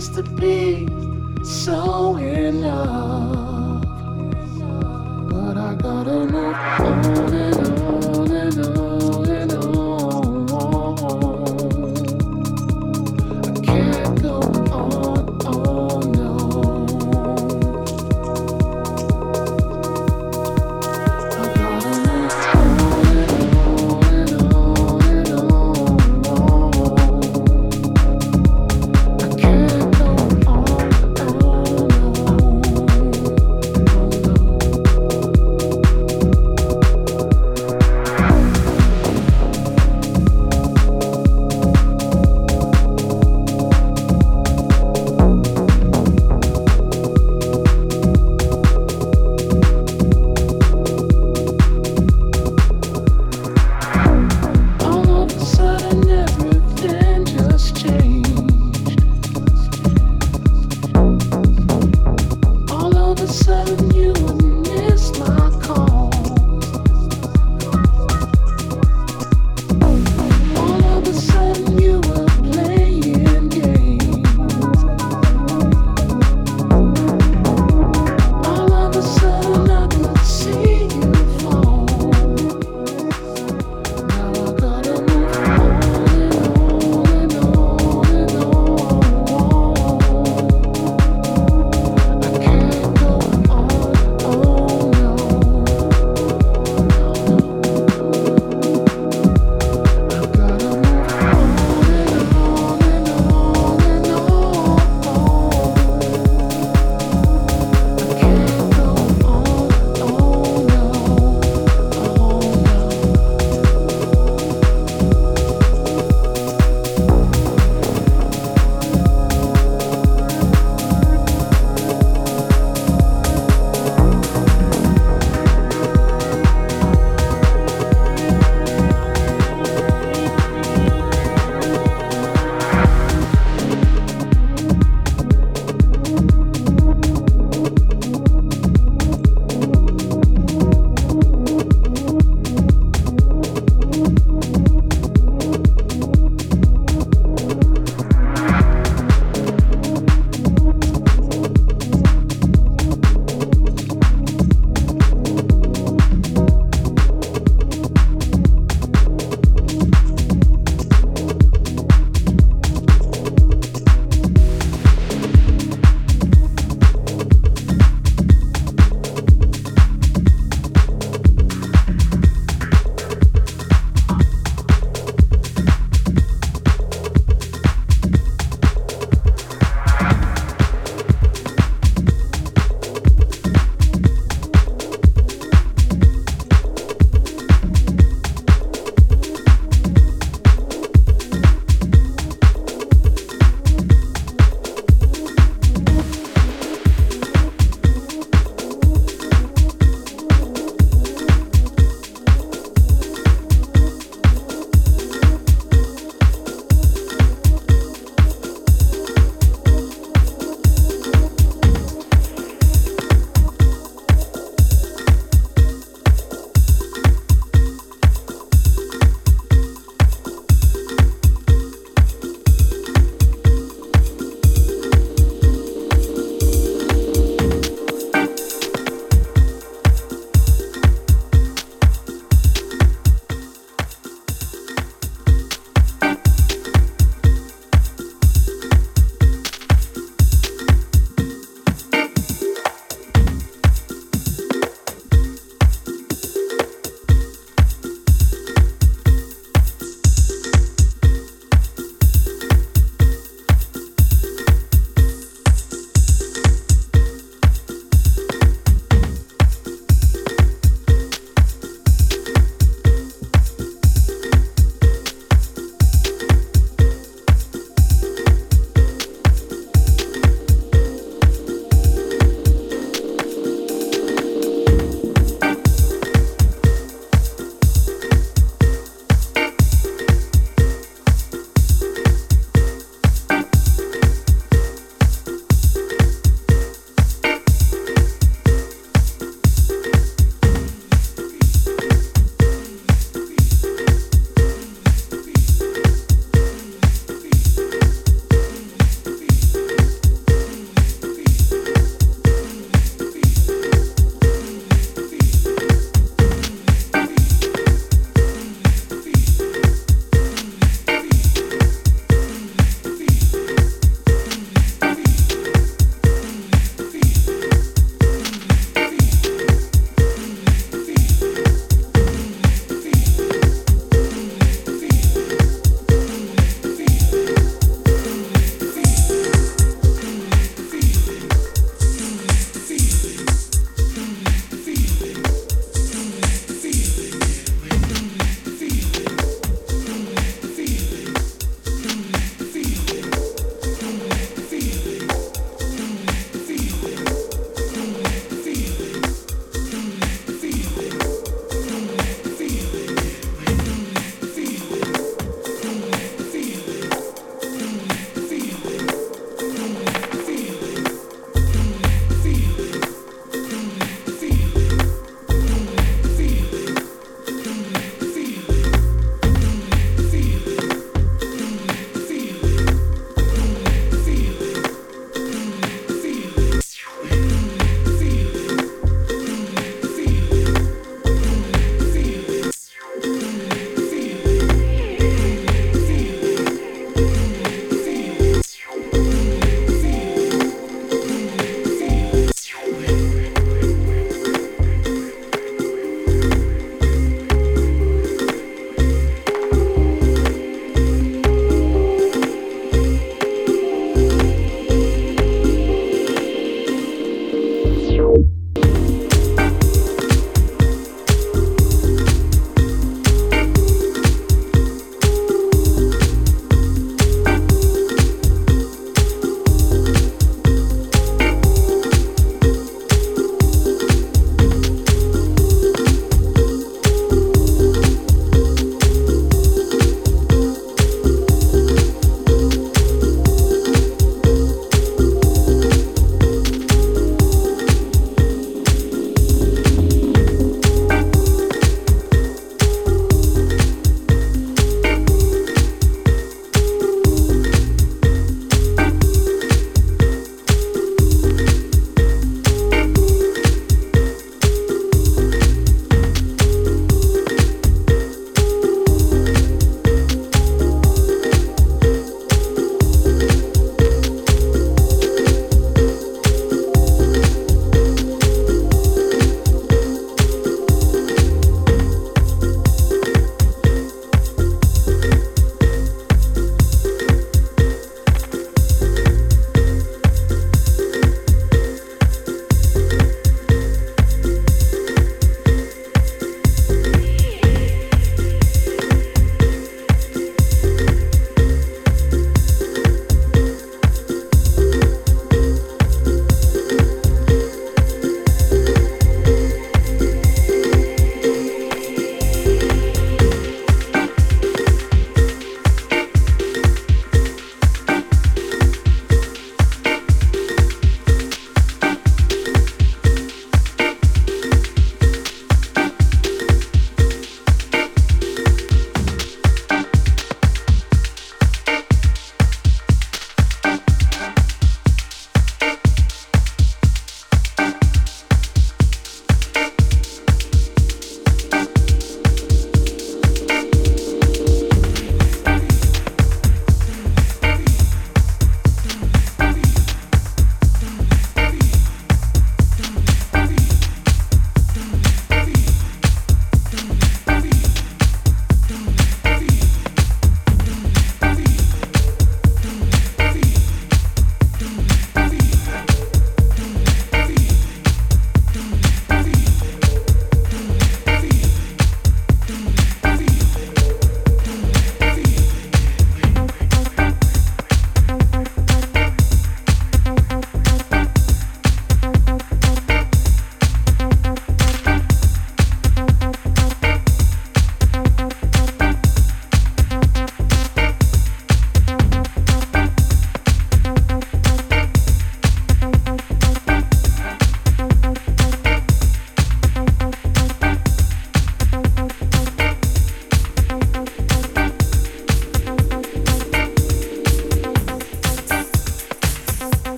[0.00, 0.86] feels to be
[1.44, 3.82] so in love.
[5.28, 7.69] But I gotta look for.